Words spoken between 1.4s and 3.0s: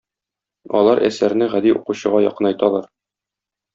гади укучыга якынайталар.